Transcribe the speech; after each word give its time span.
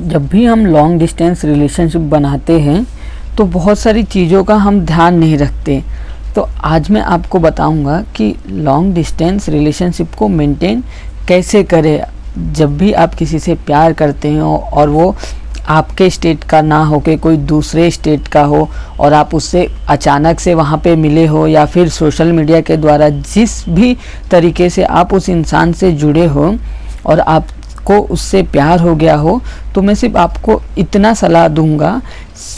जब 0.00 0.26
भी 0.28 0.44
हम 0.44 0.64
लॉन्ग 0.66 0.98
डिस्टेंस 1.00 1.44
रिलेशनशिप 1.44 2.00
बनाते 2.10 2.58
हैं 2.60 2.84
तो 3.36 3.44
बहुत 3.44 3.78
सारी 3.78 4.02
चीज़ों 4.04 4.42
का 4.44 4.54
हम 4.54 4.80
ध्यान 4.80 5.18
नहीं 5.18 5.36
रखते। 5.38 5.82
तो 6.34 6.42
आज 6.64 6.90
मैं 6.90 7.00
आपको 7.00 7.38
बताऊँगा 7.38 8.00
कि 8.16 8.34
लॉन्ग 8.48 8.94
डिस्टेंस 8.94 9.48
रिलेशनशिप 9.48 10.14
को 10.14 10.28
मेंटेन 10.28 10.82
कैसे 11.28 11.62
करें। 11.64 12.52
जब 12.52 12.76
भी 12.78 12.92
आप 12.92 13.14
किसी 13.14 13.38
से 13.38 13.54
प्यार 13.66 13.92
करते 13.92 14.34
हो 14.34 14.56
और 14.72 14.88
वो 14.88 15.14
आपके 15.68 16.08
स्टेट 16.10 16.44
का 16.44 16.60
ना 16.62 16.82
हो 16.84 16.98
के 17.00 17.16
कोई 17.16 17.36
दूसरे 17.36 17.90
स्टेट 17.90 18.28
का 18.28 18.42
हो 18.42 18.68
और 19.00 19.12
आप 19.12 19.34
उससे 19.34 19.66
अचानक 19.88 20.40
से 20.40 20.54
वहाँ 20.54 20.78
पे 20.78 20.94
मिले 20.96 21.26
हो 21.26 21.46
या 21.46 21.64
फिर 21.66 21.88
सोशल 21.88 22.32
मीडिया 22.32 22.60
के 22.60 22.76
द्वारा 22.76 23.08
जिस 23.08 23.68
भी 23.68 23.96
तरीके 24.30 24.70
से 24.70 24.84
आप 24.84 25.14
उस 25.14 25.28
इंसान 25.28 25.72
से 25.72 25.92
जुड़े 25.92 26.26
हो 26.26 26.54
और 27.06 27.18
आपको 27.86 28.14
उससे 28.14 28.42
प्यार 28.42 28.80
हो 28.80 28.94
गया 28.96 29.14
हो 29.16 29.40
तो 29.74 29.82
मैं 29.82 29.94
सिर्फ़ 29.94 30.16
आपको 30.18 30.60
इतना 30.78 31.12
सलाह 31.14 31.46
दूँगा, 31.48 32.00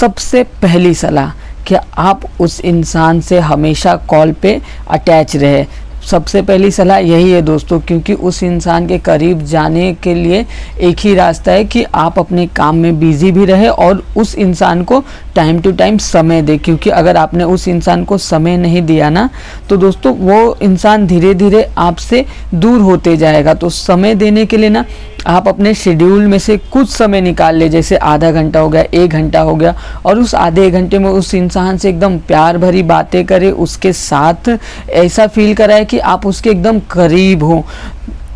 सबसे 0.01 0.43
पहली 0.63 0.93
सलाह 0.95 1.33
कि 1.67 1.75
आप 1.99 2.23
उस 2.41 2.61
इंसान 2.61 3.21
से 3.21 3.39
हमेशा 3.41 3.95
कॉल 4.09 4.33
पे 4.33 4.61
अटैच 4.89 5.37
रहे। 5.37 5.65
सबसे 6.11 6.41
पहली 6.43 6.71
सलाह 6.71 6.99
यही 6.99 7.31
है 7.31 7.41
दोस्तों, 7.43 7.79
क्योंकि 7.81 8.13
उस 8.15 8.43
इंसान 8.43 8.87
के 8.87 8.99
करीब 9.01 9.43
जाने 9.45 9.93
के 10.03 10.15
लिए 10.15 10.45
एक 10.81 10.99
ही 10.99 11.15
रास्ता 11.15 11.53
है 11.53 11.65
कि 11.65 11.83
आप 11.95 12.19
अपने 12.19 12.47
काम 12.57 12.77
में 12.77 12.99
बिज़ी 13.01 13.33
भी 13.33 13.45
रहे 13.45 13.69
और 13.69 14.03
उस 14.17 14.35
इंसान 14.37 14.85
को 14.85 15.03
टाइम 15.35 15.61
टू 15.61 15.73
टाइम 15.73 15.99
समय 15.99 16.43
दे। 16.43 16.57
क्योंकि 16.59 16.91
अगर 16.91 17.17
आपने 17.17 17.45
उस 17.47 17.67
इंसान 17.69 18.05
को 18.05 18.19
समय 18.19 18.57
नहीं 18.57 18.83
दिया 18.83 19.11
ना 19.11 19.29
तो 19.69 19.77
दोस्तों 19.77 20.15
वो 20.17 20.57
इंसान 20.63 21.07
धीरे 21.07 21.35
धीरे 21.35 21.63
आपसे 21.79 22.25
दूर 22.55 22.81
होते 22.81 23.17
जाएगा। 23.17 23.55
तो 23.55 23.69
समय 23.71 24.15
देने 24.15 24.47
के 24.47 24.57
लिए 24.57 24.69
ना, 24.69 24.85
आप 25.27 25.49
अपने 25.49 25.73
शेड्यूल 25.75 26.27
में 26.27 26.39
से 26.39 26.57
कुछ 26.73 26.89
समय 26.89 27.21
निकाल 27.21 27.57
ले। 27.57 27.69
जैसे 27.69 27.97
आधा 27.97 28.31
घंटा 28.33 28.61
हो 28.61 28.69
गया, 28.69 28.83
एक 28.85 29.11
घंटा 29.11 29.41
हो 29.41 29.55
गया, 29.55 29.75
और 30.07 30.19
उस 30.19 30.35
आधे 30.35 30.71
घंटे 30.71 30.99
में 30.99 31.09
उस 31.11 31.35
इंसान 31.35 31.77
से 31.79 31.89
एकदम 31.89 32.19
प्यार 32.29 32.59
भरी 32.59 32.83
बातें 32.85 33.25
करें, 33.27 33.51
उसके 33.51 33.93
साथ 33.93 34.59
ऐसा 34.91 35.27
फील 35.27 35.55
कराए 35.55 35.85
आप 35.99 36.27
उसके 36.27 36.51
एकदम 36.51 36.79
करीब 36.91 37.43
हो। 37.43 37.65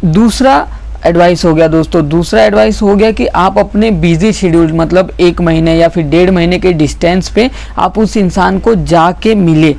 दूसरा 0.04 0.66
एडवाइस 1.06 1.44
हो 1.44 1.52
गया 1.54 1.66
दोस्तों, 1.68 2.08
दूसरा 2.08 2.42
एडवाइस 2.44 2.80
हो 2.82 2.94
गया 2.96 3.10
कि 3.10 3.26
आप 3.26 3.58
अपने 3.58 3.90
बिज़ी 3.90 4.32
शेड्यूल 4.32 4.72
मतलब 4.72 5.10
एक 5.20 5.40
महीने 5.40 5.74
या 5.76 5.88
फिर 5.88 6.04
डेढ़ 6.04 6.30
महीने 6.30 6.58
के 6.58 6.72
डिस्टेंस 6.72 7.28
पे 7.28 7.50
आप 7.78 7.98
उस 7.98 8.16
इंसान 8.16 8.58
को 8.58 8.74
जाके 8.74 9.34
मिले। 9.34 9.74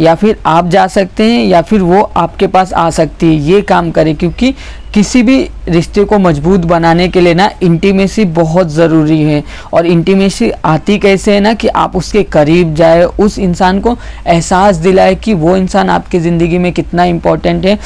या 0.00 0.14
फिर 0.14 0.36
आप 0.46 0.68
जा 0.68 0.86
सकते 0.88 1.24
हैं 1.24 1.44
या 1.44 1.62
फिर 1.62 1.80
वो 1.82 2.02
आपके 2.02 2.46
पास 2.46 2.72
आ 2.72 2.88
सकती 2.90 3.26
है। 3.26 3.34
ये 3.44 3.60
काम 3.62 3.90
करें, 3.90 4.14
क्योंकि 4.16 4.54
किसी 4.94 5.22
भी 5.22 5.38
रिश्ते 5.68 6.04
को 6.04 6.18
मज़बूत 6.18 6.64
बनाने 6.66 7.08
के 7.08 7.20
लिए 7.20 7.34
ना 7.34 7.50
इंटीमेसी 7.62 8.24
बहुत 8.34 8.68
ज़रूरी 8.70 9.20
है। 9.22 9.42
और 9.74 9.86
इंटीमेसी 9.86 10.50
आती 10.50 10.98
कैसे 10.98 11.34
है 11.34 11.40
ना 11.40 11.54
कि 11.54 11.68
आप 11.68 11.96
उसके 11.96 12.22
करीब 12.24 12.74
जाए, 12.74 13.02
उस 13.04 13.38
इंसान 13.38 13.80
को 13.80 13.96
एहसास 14.26 14.76
दिलाए 14.78 15.14
कि 15.14 15.34
वो 15.34 15.56
इंसान 15.56 15.90
आपकी 15.90 16.18
ज़िंदगी 16.20 16.58
में 16.58 16.72
कितना 16.72 17.04
इम्पोर्टेंट 17.06 17.66
है 17.66 17.78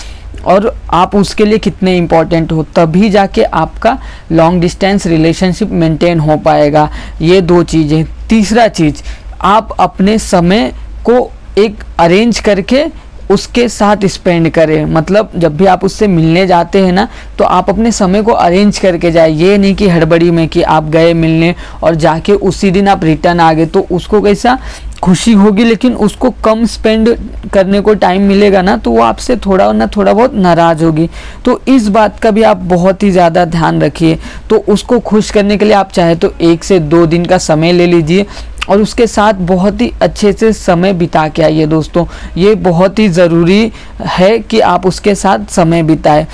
और 0.45 0.75
आप 0.93 1.15
उसके 1.17 1.45
लिए 1.45 1.59
कितने 1.59 1.97
इम्पोर्टेंट 1.97 2.53
हो, 2.53 2.63
तभी 2.77 3.09
जाके 3.11 3.43
आपका 3.43 3.99
लॉन्ग 4.33 4.61
डिस्टेंस 4.61 5.07
रिलेशनशिप 5.07 5.71
मेंटेन 5.71 6.21
हो 6.21 6.37
पाएगा। 6.39 6.89
ये 7.23 7.41
दो 7.43 7.63
चीज़ें। 7.65 8.05
तीसरा 8.29 8.67
चीज़, 8.69 9.03
आप 9.41 9.73
अपने 9.73 10.19
समय 10.19 10.73
को 11.05 11.31
एक 11.57 11.83
अरेंज 11.99 12.39
करके 12.41 12.85
उसके 13.31 13.69
साथ 13.69 14.05
स्पेंड 14.07 14.49
करें। 14.51 14.85
मतलब 14.87 15.31
जब 15.37 15.57
भी 15.57 15.67
आप 15.67 15.85
उससे 15.85 16.07
मिलने 16.07 16.47
जाते 16.47 16.81
हैं 16.81 16.93
ना 16.93 17.07
तो 17.39 17.45
आप 17.45 17.71
अपने 17.71 17.93
समय 17.93 18.23
को 18.23 18.33
अरेंज 18.33 18.79
करके 18.79 19.11
जाए। 19.11 19.31
ये 19.31 19.57
नहीं 19.59 19.75
कि 19.75 19.89
हड़बड़ी 19.89 20.31
में 20.31 20.47
कि 20.49 20.63
आप 20.65 20.85
गए 20.91 21.15
मिलने 21.15 21.55
और 21.83 21.95
जाके 21.97 22.33
उसी 22.33 22.71
दिन 22.71 22.89
आप 22.89 23.05
रिटर्न 23.05 23.41
आ 23.41 23.53
गए। 23.53 23.67
तो 23.67 23.87
उसको 23.91 24.21
कैसा 24.23 24.59
खुशी 25.03 25.33
होगी, 25.33 25.65
लेकिन 25.65 25.95
उसको 25.95 26.31
कम 26.45 26.65
स्पेंड 26.67 27.17
करने 27.53 27.81
को 27.81 27.95
टाइम 27.97 28.23
मिलेगा 28.23 28.63
ना 28.63 28.77
तो 28.77 28.91
वो 28.91 29.03
आपसे 29.03 29.37
थोड़ा 29.37 29.71
ना 29.73 29.87
थोड़ा 29.87 30.13
बहुत 30.13 30.35
नाराज़ 30.37 30.85
होगी। 30.85 31.09
तो 31.45 31.61
इस 31.69 31.89
बात 31.89 32.21
का 32.21 32.31
भी 32.31 32.43
आप 32.45 32.57
बहुत 32.67 33.03
ही 33.03 33.11
ज़्यादा 33.11 33.45
ध्यान 33.47 33.83
रखिए। 33.83 34.19
तो 34.51 34.65
उसको 34.69 34.99
खुश 35.01 35.31
करने 35.31 35.57
के 35.57 35.65
लिए 35.65 35.75
आप 35.75 35.93
चाहे 35.93 36.15
तो 36.15 36.33
एक 36.43 36.65
से 36.65 36.79
दो 36.81 37.05
दिन 37.07 37.25
का 37.25 37.39
समय 37.41 37.73
ले 37.73 37.87
लीजिए। 37.87 38.27
और 38.69 38.83
उसके 38.83 39.07
साथ 39.07 39.35
बहुत 39.47 39.81
ही 39.81 39.93
अच्छे 40.03 40.33
से 40.33 40.53
समय 40.53 40.93
बिता 40.95 41.27
के 41.29 41.43
आइए 41.43 41.67
दोस्तों। 41.67 42.07
ये 42.37 42.55
बहुत 42.63 42.99
ही 42.99 43.09
ज़रूरी 43.11 43.73
है 44.09 44.39
कि 44.41 44.61
आप 44.61 44.87
उसके 44.87 45.15
साथ 45.15 45.51
समय 45.51 45.83
बिताएँ। 45.83 46.27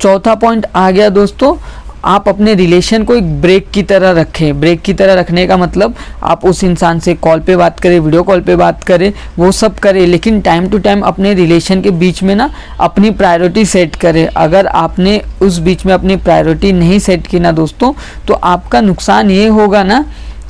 चौथा 0.00 0.34
पॉइंट 0.34 0.66
आ 0.66 0.90
गया 0.90 1.08
दोस्तों, 1.10 1.56
आप 2.04 2.28
अपने 2.28 2.54
रिलेशन 2.54 3.04
को 3.04 3.14
एक 3.14 3.40
ब्रेक 3.40 3.70
की 3.70 3.82
तरह 3.82 4.10
रखें। 4.12 4.60
ब्रेक 4.60 4.80
की 4.82 4.92
तरह 4.94 5.14
रखने 5.14 5.46
का 5.46 5.56
मतलब 5.56 5.94
आप 6.22 6.44
उस 6.44 6.62
इंसान 6.64 7.00
से 7.00 7.14
कॉल 7.16 7.40
पे 7.40 7.56
बात 7.56 7.80
करें 7.80 7.98
वीडियो 8.00 8.22
कॉल 8.22 8.40
पे 8.40 8.56
बात 8.56 8.84
करें, 8.84 9.12
वो 9.38 9.50
सब 9.52 9.78
करें। 9.78 10.00
लेकिन 10.06 10.40
टाइम 10.40 10.68
टू 10.70 10.78
टाइम 10.78 11.00
अपने 11.02 11.32
रिलेशन 11.34 11.82
के 11.82 11.90
बीच 11.92 12.22
में 12.22 12.34
ना, 12.34 12.50
अपनी 12.80 13.10
प्रायोरिटी 13.12 13.64
सेट 13.66 13.96
करें। 13.96 14.26
अगर 14.26 14.66
आपने 14.66 15.20
उस 15.42 15.58
बीच 15.58 15.84
में 15.86 15.92
अपनी 15.94 16.16
प्रायोरिटी 16.18 16.72
नहीं 16.72 16.98
सेट 16.98 17.26
की 17.26 17.38
ना 17.38 17.52
दोस्तों 17.52 17.92
तो 18.28 18.34
आपका 18.34 18.80
नुकसान 18.80 19.30
ये 19.30 19.46
होगा 19.48 19.82
ना 19.82 20.04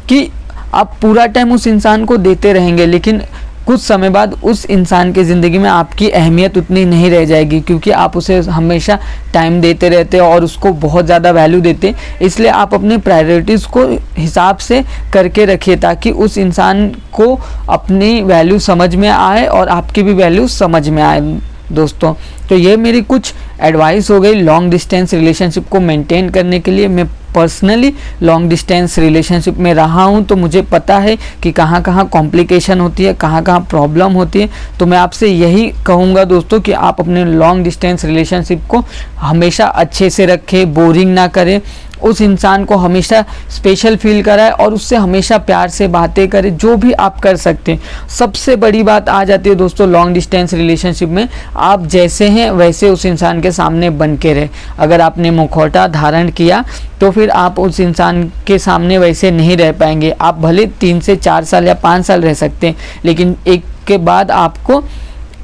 कि 0.09 0.29
आप 0.77 0.97
पूरा 1.03 1.27
टाइम 1.29 1.53
उस 1.53 1.67
इंसान 1.67 2.05
को 2.05 2.17
देते 2.19 2.53
रहेंगे, 2.53 2.87
लेकिन 2.87 3.23
कुछ 3.67 3.81
समय 3.81 4.11
बाद 4.11 4.35
उस 4.45 4.65
इंसान 4.67 5.13
की 5.13 5.23
ज़िंदगी 5.25 5.59
में 5.59 5.69
आपकी 5.69 6.09
अहमियत 6.11 6.59
उतनी 6.59 6.85
नहीं 6.85 7.11
रह 7.11 7.25
जाएगी, 7.25 7.61
क्योंकि 7.61 7.91
आप 7.93 8.17
उसे 8.17 8.39
हमेशा 8.41 8.99
टाइम 9.35 9.61
देते 9.61 9.89
रहते 9.89 10.19
और 10.19 10.45
उसको 10.45 10.73
बहुत 10.85 11.07
ज़्यादा 11.07 11.31
वैल्यू 11.31 11.61
देते। 11.61 11.95
इसलिए 12.23 12.51
आप 12.51 12.75
अपने 12.75 12.99
प्रायोरिटीज़ 12.99 13.67
को 13.69 13.87
हिसाब 14.19 14.57
से 14.59 14.83
करके 15.13 15.45
रखिए, 15.45 15.77
ताकि 15.79 16.11
उस 16.11 16.39
इंसान 16.39 16.89
को 17.13 17.35
अपनी 17.71 18.23
वैल्यू 18.23 18.59
समझ 18.61 18.95
में 18.95 19.09
आए 19.09 19.47
और 19.47 19.69
आपकी 19.71 20.03
भी 20.03 20.13
वैल्यू 20.15 20.49
समझ 20.51 20.89
में 20.89 21.03
आए। 21.03 21.39
दोस्तों। 21.73 22.15
तो 22.49 22.57
ये 22.57 22.77
मेरी 22.77 23.01
कुछ 23.03 23.35
एडवाइस 23.61 24.11
हो 24.11 24.21
गई 24.21 24.35
लॉन्ग 24.35 24.71
डिस्टेंस 24.71 25.15
रिलेशनशिप 25.15 25.69
को 25.69 25.81
मेंटेन 25.81 26.29
करने 26.31 26.61
के 26.61 26.71
लिए। 26.71 26.89
मैं 26.89 27.07
पर्सनली 27.35 27.93
लॉन्ग 28.23 28.49
डिस्टेंस 28.51 28.99
रिलेशनशिप 28.99 29.57
में 29.57 29.73
रहा 29.75 30.03
हूँ 30.03 30.25
तो 30.25 30.37
मुझे 30.37 30.63
पता 30.63 30.99
है 30.99 31.17
कि 31.43 31.51
कहाँ 31.53 31.81
कहाँ 31.83 32.07
कॉम्प्लिकेशन 32.09 32.81
होती 32.81 33.05
है 33.05 33.13
कहाँ 33.15 33.43
कहाँ 33.45 33.61
प्रॉब्लम 33.71 34.13
होती 34.13 34.41
है। 34.41 34.49
तो 34.79 34.87
मैं 34.87 34.99
आपसे 34.99 35.29
यही 35.29 35.67
कहूँगा 35.87 36.25
दोस्तों 36.25 36.61
कि 36.61 36.73
आप 36.73 37.01
अपने 37.01 37.25
लॉन्ग 37.25 37.65
डिस्टेंस 37.65 38.05
रिलेशनशिप 38.05 38.63
को 38.69 38.85
हमेशा 39.19 39.67
अच्छे 39.67 40.11
से 40.11 40.27
रखें 40.27 40.73
बोरिंग 40.75 41.13
ना 41.15 41.27
करें। 41.29 41.61
उस 42.07 42.21
इंसान 42.21 42.65
को 42.65 42.77
हमेशा 42.77 43.25
स्पेशल 43.51 43.97
फील 43.97 44.23
कराए 44.23 44.51
और 44.51 44.75
उससे 44.75 44.97
हमेशा 44.97 45.39
प्यार 45.41 45.69
से 45.69 45.89
बातें 45.89 46.27
करें, 46.29 46.57
जो 46.57 46.77
भी 46.77 46.93
आप 46.93 47.21
कर 47.21 47.37
सकते 47.37 47.73
हैं। 47.73 48.09
सबसे 48.09 48.57
बड़ी 48.57 48.83
बात 48.83 49.09
आ 49.09 49.23
जाती 49.25 49.51
है 49.51 49.55
दोस्तों 49.57 49.89
लॉन्ग 49.89 50.15
डिस्टेंस 50.15 50.55
रिलेशनशिप 50.55 51.09
में, 51.09 51.29
आप 51.57 51.87
जैसे 51.87 52.29
हैं, 52.29 52.51
वैसे 52.53 52.91
उस 52.91 53.07
इंसान 53.07 53.41
के 53.41 53.53
सामने 53.53 53.91
बन 53.93 54.17
के 54.17 54.33
रहे। 54.35 54.49
अगर 54.79 55.01
आपने 55.01 55.31
मुखौटा 55.33 55.87
धारण 55.89 56.31
किया 56.31 56.65
तो 57.01 57.11
फिर 57.11 57.31
आप 57.31 57.59
उस 57.59 57.79
इंसान 57.81 58.23
के 58.47 58.59
सामने 58.59 58.99
वैसे 58.99 59.31
नहीं 59.31 59.57
रह 59.57 59.73
पाएँगे। 59.73 60.11
आप 60.13 60.39
भले 60.39 60.67
तीन 60.81 61.01
से 61.01 61.17
चार 61.17 61.45
साल 61.45 61.67
या 61.67 61.75
पाँच 61.77 62.05
साल 62.07 62.23
रह 62.23 62.35
सकते 62.35 62.67
हैं, 62.67 62.77
लेकिन 63.05 63.37
एक 63.47 63.65
के 63.87 63.99
बाद 63.99 64.31
आपको 64.31 64.83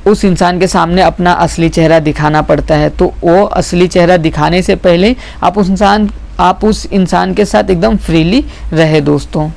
उस 0.06 0.24
इंसान 0.24 0.58
के 0.60 0.66
सामने 0.66 1.02
अपना 1.02 1.32
असली 1.32 1.68
चेहरा 1.68 1.98
दिखाना 2.00 2.42
पड़ता 2.42 2.74
है। 2.74 2.88
तो 2.90 3.12
वो 3.22 3.44
असली 3.44 3.86
चेहरा 3.88 4.16
दिखाने 4.18 4.62
से 4.62 4.76
पहले 4.76 5.14
आप 5.42 5.58
उस 5.58 5.68
इंसान 5.70 6.08
आप 6.40 6.64
उस 6.64 6.86
इंसान 6.86 7.34
के 7.34 7.44
साथ 7.44 7.70
एकदम 7.70 7.96
फ्रीली 7.96 8.44
रहे 8.72 9.00
दोस्तों। 9.00 9.50